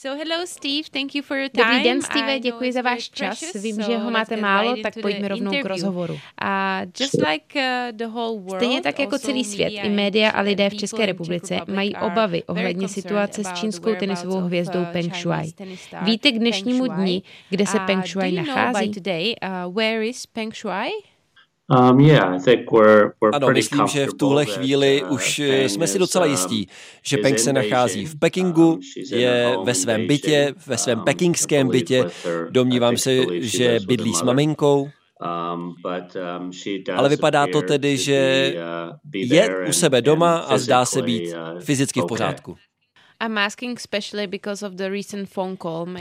[0.00, 1.64] So hello Steve, thank you for your time.
[1.64, 3.54] Dobrý den, Steve, děkuji za váš čas.
[3.62, 6.14] Vím, že ho máte málo, tak pojďme rovnou k rozhovoru.
[6.14, 6.20] Uh,
[7.00, 10.70] just like uh, the whole world, Stejně tak jako celý svět, i média a lidé
[10.70, 15.52] v České republice mají obavy ohledně situace s čínskou tenisovou hvězdou uh, Peng Shuai.
[16.02, 18.92] Víte k dnešnímu dni, kde se Peng Shuai nachází?
[21.70, 22.10] Um,
[23.32, 26.68] ano, myslím, že v tuhle chvíli uh, už eh, jsme si docela um, jistí,
[27.02, 28.80] že Peng se nachází v Pekingu, um,
[29.10, 32.04] je ve svém bytě, ve svém pekingském bytě.
[32.50, 34.88] Domnívám se, že bydlí s maminkou.
[36.96, 41.60] Ale vypadá to tedy, že uh, je u sebe doma a zdá se být uh,
[41.60, 42.56] fyzicky v pořádku.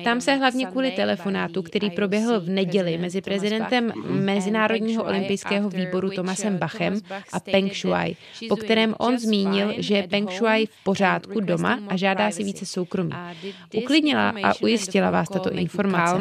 [0.03, 6.57] Tam se hlavně kvůli telefonátu, který proběhl v neděli mezi prezidentem Mezinárodního olympijského výboru Tomasem
[6.57, 6.99] Bachem
[7.33, 8.15] a Peng Shuai,
[8.49, 12.65] po kterém on zmínil, že je Peng Shuai v pořádku doma a žádá si více
[12.65, 13.11] soukromí.
[13.75, 16.13] Uklidnila a ujistila vás tato informace.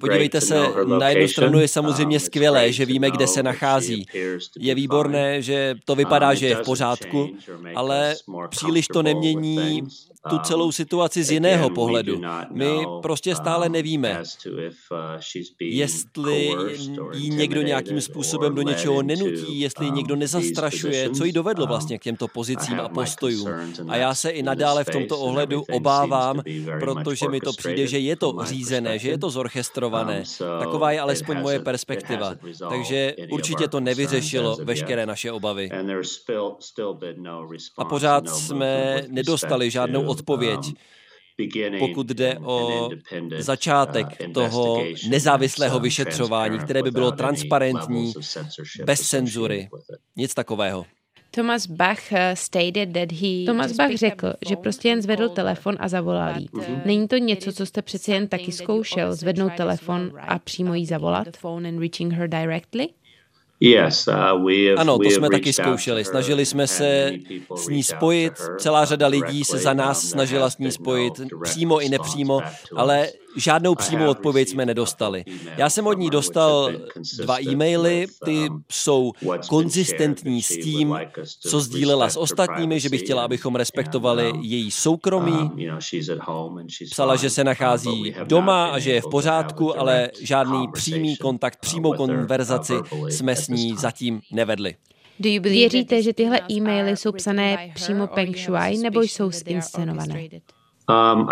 [0.00, 0.66] Podívejte se,
[0.98, 4.06] na jednu stranu je samozřejmě um, skvělé, že víme, kde se nachází.
[4.58, 7.28] Je výborné, že to vypadá, um, že je v pořádku,
[7.74, 8.14] ale
[8.48, 9.82] příliš to nemění
[10.30, 12.20] tu celou situaci z jiného pohledu.
[12.50, 14.22] My prostě stále nevíme,
[15.60, 16.56] jestli
[17.14, 21.98] ji někdo nějakým způsobem do něčeho nenutí, jestli ji někdo nezastrašuje, co jí dovedlo vlastně
[21.98, 23.48] k těmto pozicím a postojům.
[23.88, 26.42] A já se i nadále v tomto ohledu obávám,
[26.80, 30.22] protože mi to přijde, že je to řízené, že je to zorchestrované.
[30.58, 32.34] Taková je alespoň moje perspektiva.
[32.68, 35.70] Takže určitě to nevyřešilo veškeré naše obavy.
[37.78, 42.88] A pořád jsme nedostali žádnou odpověď, um, pokud jde o
[43.38, 48.12] začátek uh, toho nezávislého vyšetřování, které by bylo transparentní,
[48.84, 49.68] bez cenzury.
[50.16, 50.86] Nic takového.
[51.30, 55.88] Thomas Bach uh, stated that he Thomas Bach řekl, že prostě jen zvedl telefon a
[55.88, 56.48] zavolal jí.
[56.48, 60.86] Uh, Není to něco, co jste přeci jen taky zkoušel, zvednout telefon a přímo jí
[60.86, 61.28] zavolat?
[64.06, 66.04] Uh, ano, to jsme taky zkoušeli.
[66.04, 67.12] Snažili jsme se
[67.56, 68.32] s ní spojit.
[68.58, 72.40] Celá řada lidí se za nás um, snažila s ní spojit, přímo i nepřímo,
[72.76, 73.08] ale
[73.38, 75.24] žádnou přímou odpověď jsme nedostali.
[75.56, 76.72] Já jsem od ní dostal
[77.18, 79.12] dva e-maily, ty jsou
[79.48, 80.98] konzistentní s tím,
[81.40, 85.50] co sdílela s ostatními, že by chtěla, abychom respektovali její soukromí.
[86.90, 91.92] Psala, že se nachází doma a že je v pořádku, ale žádný přímý kontakt, přímou
[91.92, 92.74] konverzaci
[93.08, 94.74] jsme s ní zatím nevedli.
[95.40, 100.28] Věříte, že tyhle e-maily jsou psané přímo Peng Shuai nebo jsou zinscenované?
[100.88, 101.28] Um,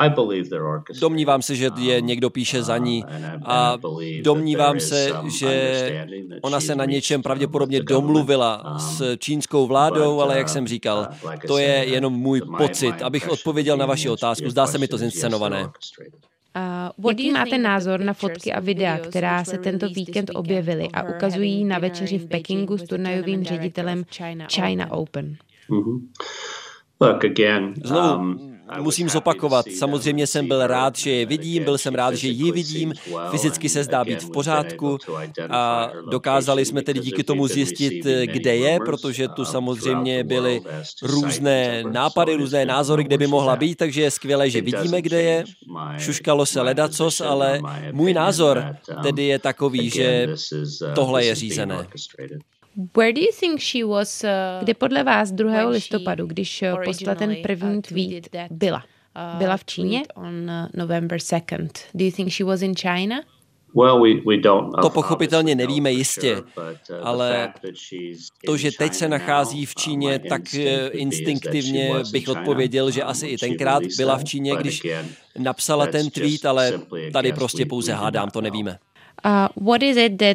[1.00, 3.04] domnívám se, že je um, někdo píše za ní
[3.44, 3.76] a
[4.22, 6.06] domnívám se, že
[6.42, 11.08] ona se na něčem pravděpodobně domluvila um, s čínskou vládou, ale jak uh, jsem říkal,
[11.46, 13.02] to je jenom můj pocit.
[13.02, 15.64] Abych odpověděl na vaši otázku, zdá se mi to zinscenované.
[15.64, 21.64] Uh, Jaký máte názor na fotky a videa, která se tento víkend objevily a ukazují
[21.64, 24.04] na večeři v Pekingu s turnajovým ředitelem
[24.52, 25.36] China Open?
[25.70, 26.00] Mm-hmm.
[27.84, 29.66] Znovu, musím zopakovat.
[29.78, 32.92] Samozřejmě jsem byl rád, že je vidím, byl jsem rád, že ji vidím,
[33.30, 34.98] fyzicky se zdá být v pořádku
[35.50, 40.60] a dokázali jsme tedy díky tomu zjistit, kde je, protože tu samozřejmě byly
[41.02, 45.44] různé nápady, různé názory, kde by mohla být, takže je skvělé, že vidíme, kde je.
[45.98, 47.60] Šuškalo se ledacos, ale
[47.92, 50.28] můj názor tedy je takový, že
[50.94, 51.86] tohle je řízené.
[52.76, 54.30] Where do you think she was, uh,
[54.64, 55.68] Kde podle vás 2.
[55.68, 58.84] listopadu, když uh, poslala ten první tweet, byla?
[59.32, 60.02] Uh, byla v Číně?
[60.14, 61.68] On uh, November 2nd.
[61.94, 63.20] Do you think she was in China?
[64.82, 66.42] To pochopitelně nevíme jistě,
[67.02, 67.52] ale
[68.46, 70.42] to, že teď se nachází v Číně, tak
[70.90, 74.86] instinktivně bych odpověděl, že asi i tenkrát byla v Číně, když
[75.38, 76.72] napsala ten tweet, ale
[77.12, 78.78] tady prostě pouze hádám, to nevíme.
[79.24, 79.76] Uh,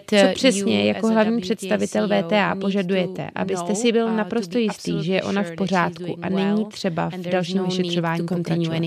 [0.10, 5.24] Co přesně jako hlavní představitel VTA požadujete, abyste si byl uh, naprosto jistý, že je
[5.24, 8.82] ona v pořádku a není třeba v dalším no vyšetřování pokračovat?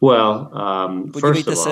[0.00, 1.70] Um, Podívejte se,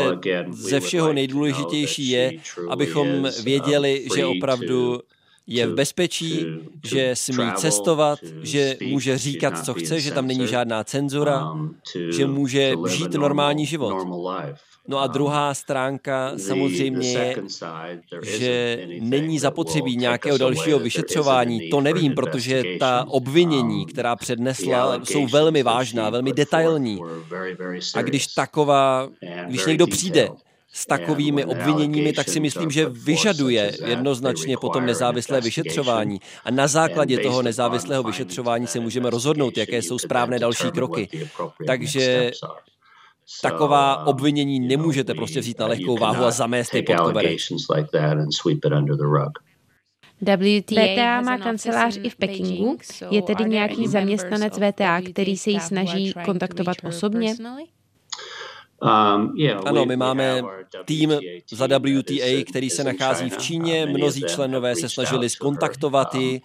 [0.50, 2.32] ze všeho nejdůležitější je,
[2.71, 5.00] abychom um, věděli, že opravdu
[5.47, 6.47] je v bezpečí,
[6.85, 11.77] že smí cestovat, že může říkat, co chce, že tam není žádná cenzura, um,
[12.11, 14.07] že může žít normální život.
[14.89, 17.37] No a druhá stránka samozřejmě je,
[18.23, 21.71] že není zapotřebí nějakého dalšího vyšetřování.
[21.71, 27.01] To nevím, protože ta obvinění, um, která přednesla, jsou velmi vážná, velmi detailní.
[27.95, 29.09] A když taková,
[29.47, 30.29] když někdo přijde
[30.76, 36.20] s takovými obviněními, tak si myslím, že vyžaduje jednoznačně potom nezávislé vyšetřování.
[36.44, 41.08] A na základě toho nezávislého vyšetřování se můžeme rozhodnout, jaké jsou správné další kroky.
[41.67, 42.31] Takže
[43.43, 47.40] taková obvinění nemůžete prostě vzít na lehkou váhu a zamést je pod koberec.
[50.70, 52.78] VTA má kancelář i v Pekingu.
[53.11, 57.34] Je tedy nějaký zaměstnanec VTA, který se jí snaží kontaktovat osobně?
[58.82, 59.34] Um,
[59.64, 60.43] ano, my máme
[60.84, 61.12] tým
[61.50, 63.87] za WTA, který se nachází v Číně.
[63.87, 66.40] Mnozí členové se snažili skontaktovat ji.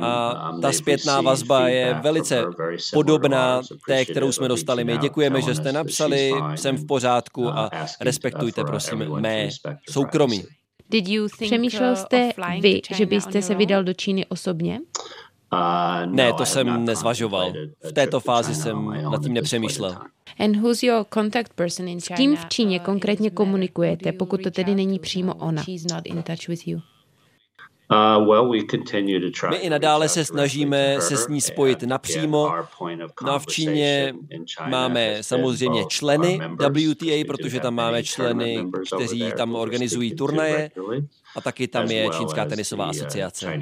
[0.00, 2.44] A um, ta zpětná vazba je velice
[2.92, 4.98] podobná té, kterou jsme dostali my.
[4.98, 7.70] Děkujeme, že jste napsali, jsem v pořádku uh, a
[8.00, 9.48] respektujte prosím mé
[9.90, 10.44] soukromí.
[11.40, 12.30] Přemýšlel jste
[12.60, 14.80] vy, že byste se vydal do Číny osobně?
[15.52, 17.52] Uh, ne, to jsem nezvažoval.
[17.88, 19.96] V této fázi jsem nad tím nepřemýšlel.
[20.38, 22.16] And who's your contact person in China?
[22.16, 25.62] S kým v Číně uh, konkrétně komunikujete, pokud to tedy není přímo ona?
[27.90, 28.26] Uh,
[29.50, 32.52] My i nadále se snažíme se s ní spojit napřímo.
[33.24, 34.14] No a v Číně
[34.68, 38.64] máme samozřejmě členy WTA, protože tam máme členy,
[38.96, 40.70] kteří tam organizují turnaje
[41.36, 43.58] a taky tam je Čínská tenisová asociace.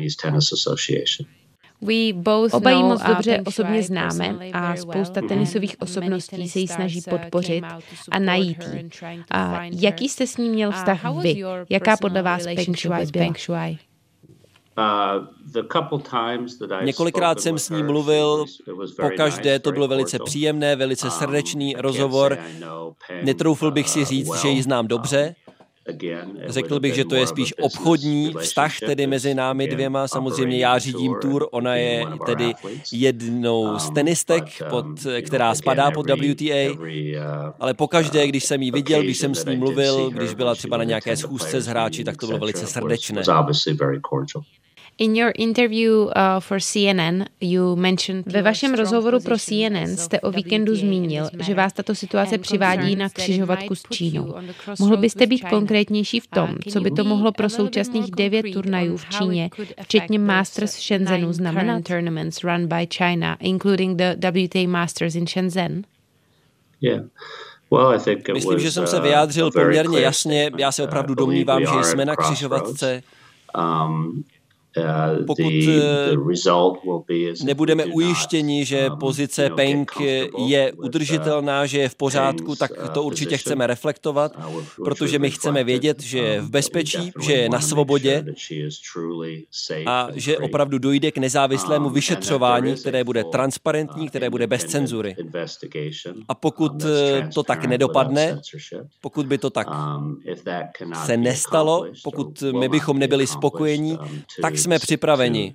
[2.52, 7.64] Oba ji moc dobře osobně známe a spousta tenisových osobností se ji snaží podpořit
[8.10, 8.90] a najít ji.
[9.30, 11.42] A jaký jste s ní měl vztah vy?
[11.70, 13.34] Jaká podle vás Peng Shuai byla?
[14.78, 15.26] Uh,
[16.82, 18.44] Několikrát jsem s ní mluvil,
[19.00, 22.38] po každé to bylo velice příjemné, velice um, srdečný rozhovor.
[23.22, 25.34] Netroufl bych si říct, že ji znám dobře,
[26.46, 30.08] Řekl bych, že to je spíš obchodní vztah tedy mezi námi dvěma.
[30.08, 32.54] Samozřejmě já řídím tour, ona je tedy
[32.92, 34.96] jednou z um, tenistek, pod, um,
[35.26, 36.86] která spadá pod WTA, uh,
[37.60, 40.84] ale pokaždé, když jsem ji viděl, když jsem s ní mluvil, když byla třeba na
[40.84, 43.22] nějaké schůzce s hráči, tak to bylo velice srdečné.
[44.98, 50.30] In your interview uh, for CNN, you mentioned Ve vašem rozhovoru pro CNN jste o
[50.30, 54.34] víkendu zmínil, že vás tato situace přivádí na křižovatku s Čínou.
[54.78, 59.04] Mohl byste být konkrétnější v tom, co by to mohlo pro současných devět turnajů v
[59.08, 59.50] Číně,
[59.82, 61.84] včetně Masters v Shenzhenu, znamenat?
[61.84, 65.82] tournaments run by China, including the WTA Masters in Shenzhen?
[66.80, 67.04] Yeah.
[68.32, 70.50] Myslím, že jsem se uh, vyjádřil poměrně jasně.
[70.58, 73.02] Já se opravdu domnívám, že jsme na křižovatce.
[74.76, 74.86] Um,
[75.18, 79.92] Uh, Pokud uh, nebudeme ujištěni, že um, pozice Peng
[80.46, 84.32] je uh, udržitelná, že je v pořádku, tak to určitě chceme reflektovat,
[84.84, 88.24] protože my chceme vědět, že je v um, bezpečí, že je na svobodě
[89.86, 95.16] a že opravdu dojde k nezávislému vyšetřování, které bude transparentní, které bude bez cenzury.
[96.28, 96.72] A pokud
[97.34, 98.40] to tak nedopadne,
[99.00, 99.66] pokud by to tak
[101.04, 103.98] se nestalo, pokud my bychom nebyli spokojení,
[104.42, 105.54] tak jsme připraveni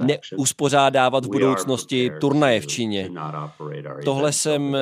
[0.00, 3.10] neuspořádávat v budoucnosti turnaje v Číně.
[4.04, 4.76] Tohle jsem,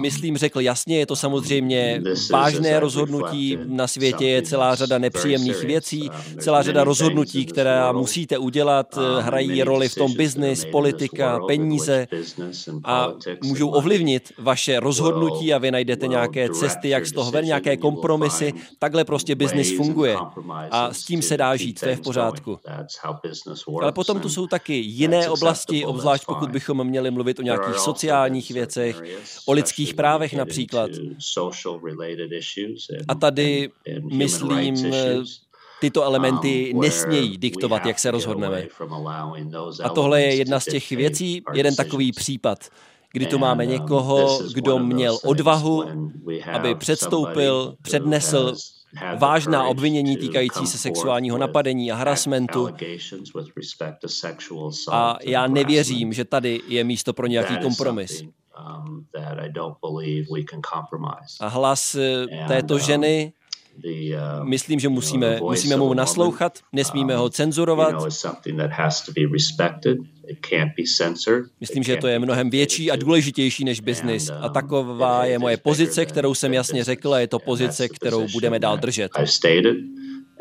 [0.00, 2.02] myslím, řekl jasně, je to samozřejmě
[2.32, 6.10] vážné rozhodnutí, na světě je celá řada nepříjemných věcí,
[6.40, 12.06] celá řada rozhodnutí, která musíte udělat, hrají roli v tom biznis, politika, peníze
[12.84, 13.12] a
[13.44, 18.52] můžou ovlivnit vaše rozhodnutí a vy najdete nějaké cesty, jak z toho ven, nějaké kompromisy.
[18.78, 20.16] Takhle prostě biznis funguje.
[20.70, 23.82] A s tím se dá žít, to je v pořádku pořádku.
[23.82, 28.50] Ale potom tu jsou taky jiné oblasti, obzvlášť pokud bychom měli mluvit o nějakých sociálních
[28.50, 29.02] věcech,
[29.46, 30.90] o lidských právech například.
[33.08, 33.70] A tady,
[34.12, 34.74] myslím,
[35.80, 38.66] tyto elementy um, nesmějí diktovat, jak se rozhodneme.
[39.84, 42.58] A tohle je jedna z těch věcí, jeden takový případ,
[43.12, 45.84] kdy tu máme um, někoho, kdo měl odvahu,
[46.52, 48.54] aby předstoupil, přednesl
[49.18, 52.68] vážná obvinění týkající se sexuálního napadení a harassmentu.
[54.90, 58.22] A já nevěřím, že tady je místo pro nějaký kompromis.
[58.22, 59.06] Um,
[61.40, 63.32] a hlas eh, této um, ženy
[64.42, 67.94] Myslím, že musíme, musíme mu naslouchat, nesmíme ho cenzurovat.
[71.60, 74.30] Myslím, že to je mnohem větší a důležitější než biznis.
[74.40, 78.58] A taková je moje pozice, kterou jsem jasně řekl a je to pozice, kterou budeme
[78.58, 79.10] dál držet.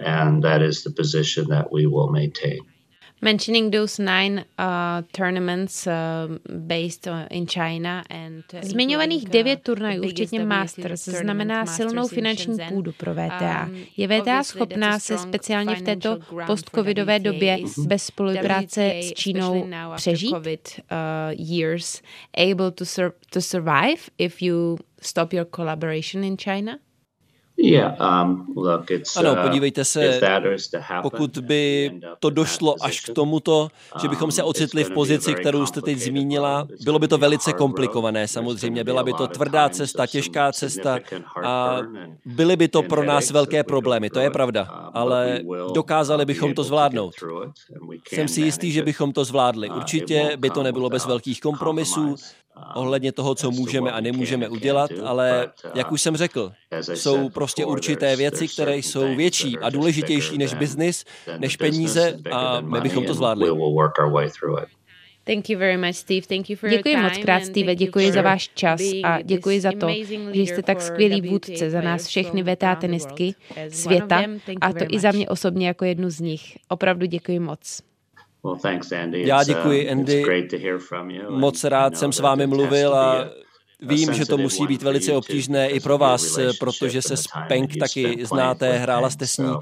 [0.06, 2.77] And that is the position that we will maintain.
[3.22, 10.10] Mentioning those nine uh, tournaments uh, based in China and uh, Zmiňovaných uh, devět turnajů,
[10.10, 13.66] včetně Masters, znamená silnou finanční půdu pro VTA.
[13.66, 17.58] Um, Je VTA schopná se speciálně v této post-covidové době
[17.88, 20.30] bez spolupráce s Čínou přežít?
[20.30, 22.86] COVID, uh, able to,
[23.30, 26.78] to survive if you stop your collaboration in China?
[27.60, 28.46] Um,
[29.16, 30.20] ano, uh, podívejte se,
[31.02, 33.68] pokud by to došlo až k tomuto,
[34.02, 37.54] že bychom se um, ocitli v pozici, kterou jste teď zmínila, bylo by to velice
[37.54, 38.28] komplikované.
[38.28, 38.84] Samozřejmě.
[38.84, 41.00] Byla by to tvrdá cesta, těžká cesta
[41.44, 41.80] a
[42.26, 45.42] byly by to pro nás velké problémy, to je pravda, uh, ale
[45.74, 47.14] dokázali bychom to zvládnout.
[48.08, 49.70] Jsem si jistý, že bychom to zvládli.
[49.70, 52.16] Určitě by to nebylo bez velkých kompromisů,
[52.76, 56.52] ohledně toho, co můžeme a nemůžeme udělat, ale jak už jsem řekl,
[56.94, 61.06] jsou prostě určité věci, které jsou větší a důležitější než biznis,
[61.38, 63.50] než peníze a my bychom to zvládli.
[65.28, 66.28] Thank you very much, Steve.
[66.28, 69.88] Thank you for děkuji moc krát, Steve, děkuji za váš čas a děkuji za to,
[70.34, 73.36] že jste tak skvělý vůdce za nás všechny VTA tenistky
[73.70, 74.24] světa
[74.62, 76.58] a to i za mě osobně jako jednu z nich.
[76.70, 77.87] Opravdu děkuji moc.
[79.12, 80.24] Já děkuji, Andy.
[81.30, 83.30] Moc rád jsem s vámi mluvil a
[83.82, 88.26] Vím, že to musí být velice obtížné i pro vás, protože se s Penk taky
[88.26, 89.54] znáte, hrála jste s ní.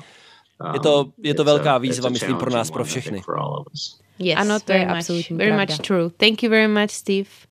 [0.74, 3.22] Je to, um, je to velká výzva, myslím, pro nás, pro všechny.
[4.20, 6.10] Yes, ano, to je absolutně Very much true.
[6.18, 7.30] Thank you very much, Steve.